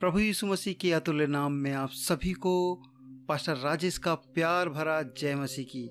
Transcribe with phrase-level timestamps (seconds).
[0.00, 2.74] प्रभु यीशु मसीह के अतुल्य नाम में आप सभी को
[3.28, 5.88] पास्टर राजेश का प्यार भरा जय मसीह की।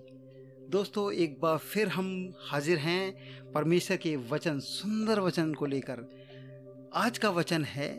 [0.70, 3.12] दोस्तों, एक बार फिर हम हाजिर हैं
[3.51, 7.89] परमेश्वर के वचन, सुंदर वचन को लेकर। आज का वचन है,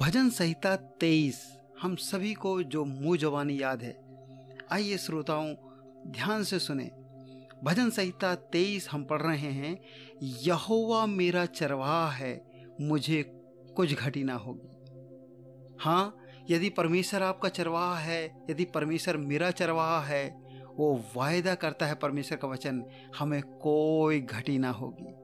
[0.00, 3.96] भजन संहिता तेईस। हम सभी को जो मुँह जवानी याद है,
[4.70, 5.54] आइए श्रोताओं,
[6.06, 6.90] ध्यान से सुने।
[7.64, 9.78] भजन संहिता तेईस हम पढ़ रहे हैं,
[10.22, 12.46] यहोवा मेरा चरवाहा है,
[12.80, 13.22] मुझे
[13.76, 14.73] कुछ घटी ना होगी।
[15.80, 16.16] हाँ
[16.50, 20.44] यदि परमेश्वर आपका चरवाहा है, यदि परमेश्वर मेरा चरवाहा है,
[20.76, 22.84] वो वायदा करता है परमेश्वर का वचन,
[23.18, 25.14] हमें कोई घटी ना होगी।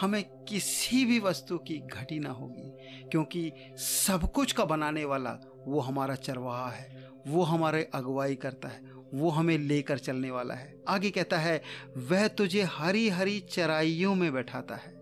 [0.00, 2.70] हमें किसी भी वस्तु की घटी ना होगी,
[3.10, 8.80] क्योंकि सब कुछ का बनाने वाला वो हमारा चरवाहा है, वो हमारे अगुवाई करता है,
[9.14, 11.62] वो हमें लेकर चलने वाला है। आगे कहता है,
[11.96, 14.92] वह तुझे हरी हरी चराइयों में बैठाता है।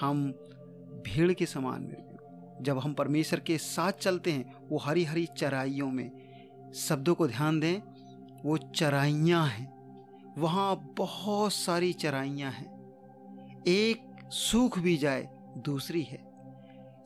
[0.00, 0.32] हम
[1.06, 2.03] भीड़ के समान मेरे
[2.60, 6.10] जब हम परमेश्वर के साथ चलते हैं, वो हरी हरी चराइयों में।
[6.74, 7.80] शब्दों को ध्यान दें,
[8.44, 9.74] वो चराइयाँ हैं।
[10.38, 12.74] वहाँ बहुत सारी चराइयाँ हैं।
[13.66, 16.24] एक सूख भी जाए, दूसरी है।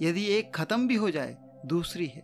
[0.02, 2.22] यदि एक ख़त्म भी हो जाए, दूसरी है।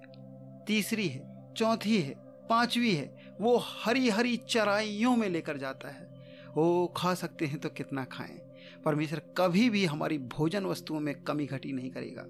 [0.67, 6.15] तीसरी है, चौथी है, पांचवी है, वो हरी हरी चराइयों में लेकर जाता है।
[6.57, 8.44] वो खा सकते हैं तो कितना खाएँ।
[8.85, 12.27] परमेश्वर कभी भी हमारी भोजन वस्तुओं में कमी घटी नहीं करेगा।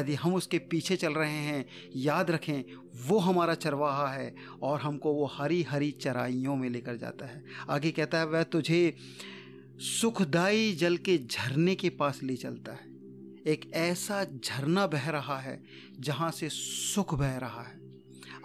[0.00, 2.62] यदि हम उसके पीछे चल रहे हैं, याद रखें,
[3.06, 7.90] वो हमारा चरवाहा है और हमको वो हरी हरी चराइयों में लेकर जाता है। आगे
[7.90, 8.96] कहता है, वह तुझे
[9.78, 12.88] सुखदाई जल के झरने के पास ले चलता है।
[13.46, 15.62] एक ऐसा झरना बह रहा है
[16.00, 17.80] जहाँ से सुख बह रहा है।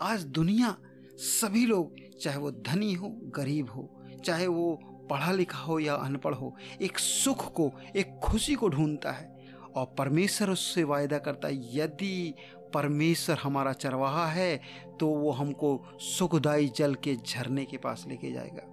[0.02, 0.78] आज दुनिया
[1.18, 6.34] सभी लोग, चाहे वो धनी हो, गरीब हो, चाहे वो पढ़ा लिखा हो या अनपढ़
[6.34, 9.32] हो, एक सुख को, एक खुशी को ढूंढता है।
[9.76, 12.34] और परमेश्वर उससे वायदा करता है, यदि
[12.74, 14.60] परमेश्वर हमारा चरवाहा है
[15.00, 18.68] तो वो हमको सुखदाई जल के झरने के पास लेके जाएगा।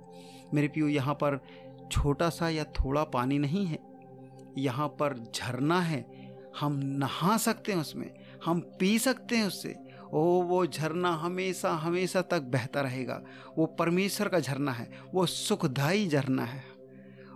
[0.54, 1.38] मेरे पियो यहाँ पर
[1.92, 3.78] छोटा सा या थोड़ा पानी नहीं है।
[4.58, 6.04] यहाँ पर झरना है,
[6.60, 8.10] हम नहा सकते हैं उसमें,
[8.44, 9.74] हम पी सकते हैं उससे
[10.12, 13.22] ओ, वो झरना हमेशा हमेशा तक बहता रहेगा।
[13.58, 16.62] वो परमेश्वर का झरना है, वो सुखदाई झरना है।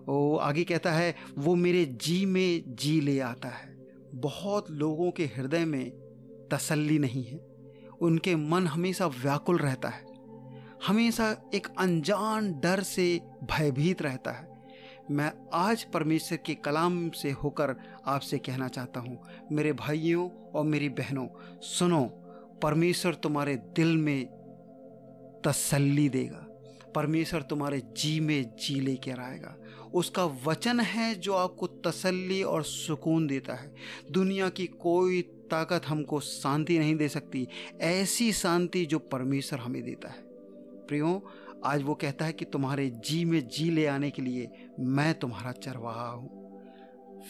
[0.09, 5.25] ओ, आगे कहता है, वो मेरे जी में जी ले आता है। बहुत लोगों के
[5.25, 5.91] हृदय में
[6.53, 7.47] तसल्ली नहीं है।
[8.01, 10.05] उनके मन हमेशा व्याकुल रहता है।
[10.87, 14.55] हमेशा एक अनजान डर से भयभीत रहता है।
[15.11, 20.89] मैं आज परमेश्वर के कलाम से होकर आपसे कहना चाहता हूँ, मेरे भाइयों और मेरी
[20.89, 21.29] बहनों,
[21.61, 22.24] सुनो
[22.63, 24.27] परमेश्वर तुम्हारे दिल में
[25.45, 26.47] तसल्ली देगा।
[26.95, 29.57] परमेश्वर तुम्हारे जी में जी लेकर आएगा।
[29.95, 33.75] उसका वचन है जो आपको तसल्ली और सुकून देता है।
[34.11, 37.49] दुनिया की कोई ताकत हमको शांति नहीं दे सकती।
[37.81, 40.23] ऐसी शांति जो परमेश्वर हमें देता है।
[40.87, 41.27] प्रियो,
[41.65, 44.49] आज वो कहता है कि तुम्हारे जी में जी ले आने के लिए
[44.81, 46.44] मैं तुम्हारा चरवाहा हूँ।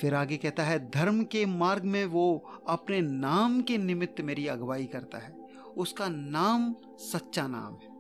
[0.01, 4.85] फिर आगे कहता है, धर्म के मार्ग में वो अपने नाम के निमित्त मेरी अगुवाई
[4.85, 5.37] करता है।
[5.77, 7.95] उसका नाम सच्चा नाम है।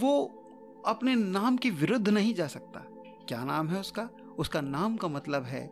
[0.00, 0.24] वो
[0.86, 2.80] अपने नाम के विरुद्ध नहीं जा सकता।
[3.28, 4.10] क्या नाम है उसका?
[4.38, 5.70] उसका नाम का मतलब है,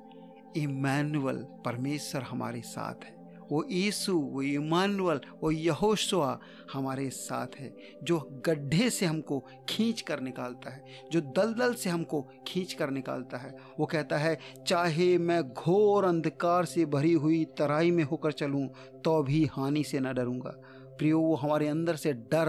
[0.57, 3.16] इमैनुअल परमेश्वर हमारे साथ है।
[3.51, 6.39] वो यीशु वो इमानुअल वो यहोशुआ
[6.73, 12.23] हमारे साथ है, जो गड्ढे से हमको खींच कर निकालता है, जो दलदल से हमको
[12.49, 17.91] खींच कर निकालता है। वो कहता है, चाहे मैं घोर अंधकार से भरी हुई तराई
[17.91, 18.67] में होकर चलूँ
[19.05, 20.55] तो भी हानि से न डरूँगा।
[20.99, 22.49] प्रियो, वो हमारे अंदर से डर,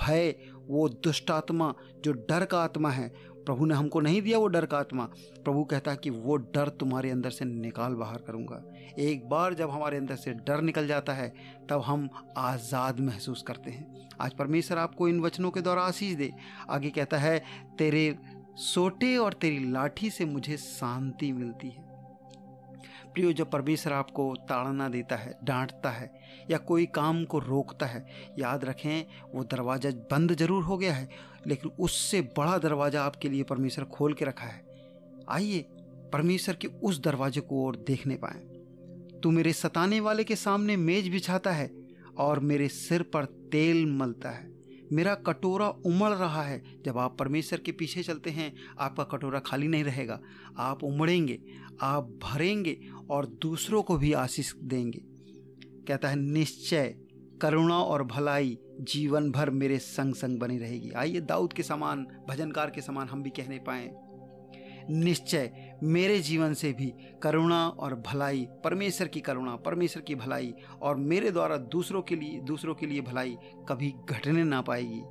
[0.00, 0.34] भय,
[0.68, 1.72] वो दुष्ट आत्मा
[2.04, 3.12] जो डर का आत्मा है
[3.48, 5.04] प्रभु ने हमको नहीं दिया वो डर का आत्मा।
[5.44, 8.60] प्रभु कहता है कि वो डर तुम्हारे अंदर से निकाल बाहर करूँगा।
[8.98, 11.32] एक बार जब हमारे अंदर से डर निकल जाता है,
[11.70, 16.32] तब हम आज़ाद महसूस करते हैं। आज परमेश्वर आपको इन वचनों के द्वारा आशीष दे।
[16.70, 17.38] आगे कहता है,
[17.78, 18.18] तेरे
[18.56, 21.87] सोटे और तेरी लाठी से मुझे शांति मिलती है।
[23.14, 26.10] प्रियो जब परमेश्वर आपको ताड़ना देता है, डांटता है,
[26.50, 28.06] या कोई काम को रोकता है,
[28.38, 31.08] याद रखें, वो दरवाज़ा बंद ज़रूर हो गया है,
[31.46, 34.66] लेकिन उससे बड़ा दरवाज़ा आपके लिए परमेश्वर खोल के रखा है।
[35.28, 35.58] आइए,
[36.12, 38.40] परमेश्वर के उस दरवाजे को और देखने पाए।
[39.22, 41.70] तू मेरे सताने वाले के सामने मेज बिछाता है
[42.18, 44.57] और मेरे सिर पर तेल मलता है।
[44.92, 49.68] मेरा कटोरा उमड़ रहा है। जब आप परमेश्वर के पीछे चलते हैं, आपका कटोरा खाली
[49.68, 50.20] नहीं रहेगा।
[50.58, 51.38] आप उमड़ेंगे,
[51.80, 52.80] आप भरेंगे
[53.10, 55.00] और दूसरों को भी आशीष देंगे।
[55.88, 56.98] कहता है, निश्चय,
[57.42, 62.70] करुणा और भलाई जीवन भर मेरे संग संग बनी रहेगी। आइए, दाऊद के समान, भजनकार
[62.70, 64.07] के समान हम भी कहने पाए।
[64.90, 70.96] निश्चय मेरे जीवन से भी करुणा और भलाई, परमेश्वर की करुणा, परमेश्वर की भलाई और
[70.96, 73.36] मेरे द्वारा दूसरों के लिए, दूसरों के लिए भलाई
[73.68, 75.02] कभी घटने ना पाएगी।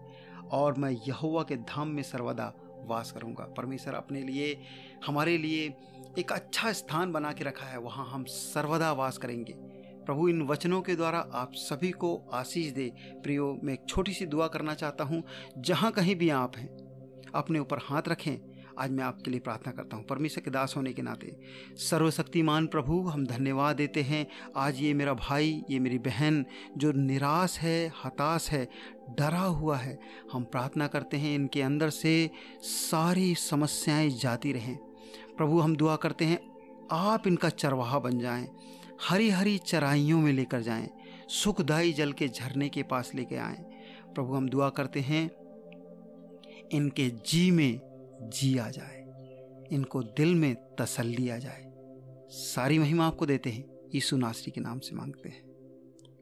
[0.52, 2.54] और मैं यहोवा के धाम में सर्वदा
[2.86, 4.62] वास करूँगा। परमेश्वर अपने लिए,
[5.06, 5.74] हमारे लिए
[6.20, 9.54] एक अच्छा स्थान बना के रखा है। वहाँ हम सर्वदा वास करेंगे।
[10.06, 14.26] प्रभु, इन वचनों के द्वारा आप सभी को आशीष दे। प्रियो, मैं एक छोटी सी
[14.26, 15.24] दुआ करना चाहता हूँ।
[15.58, 16.78] जहाँ कहीं भी आप हैं,
[17.36, 20.94] अपने ऊपर हाथ रखें। आज मैं आपके लिए प्रार्थना करता हूँ। परमेश्वर के दास होने
[20.94, 21.36] के नाते,
[21.76, 26.46] सर्वशक्तिमान प्रभु, हम धन्यवाद देते हैं। आज ये मेरा भाई, ये मेरी बहन
[26.78, 28.68] जो निराश है, हताश है,
[29.10, 30.00] डरा हुआ है,
[30.34, 32.30] हम प्रार्थना करते हैं इनके अंदर से
[32.62, 34.76] सारी समस्याएँ जाती रहें।
[35.38, 36.40] प्रभु, हम दुआ करते हैं,
[36.92, 38.48] आप इनका चरवाहा बन जाएँ
[39.10, 40.90] हरी हरी चराइयों में लेकर जाएँ
[41.30, 43.64] सुखदायी जल के झरने के पास लेके आएँ।
[44.16, 45.30] प्रभु, हम दुआ करते हैं,
[46.72, 47.87] इनके जी में
[48.22, 49.08] जी आ जाए।
[49.72, 51.74] इनको दिल में तसल्ली आ जाए।
[52.30, 53.64] सारी महिमा आपको देते हैं।
[53.96, 55.48] यीशु नासरी के नाम से मांगते हैं।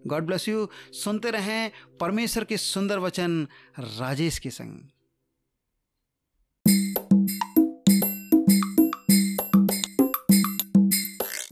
[0.08, 0.70] God bless you.
[0.92, 3.48] सुनते रहें परमेश्वर के सुंदर वचन
[3.80, 4.90] राजेश के संग।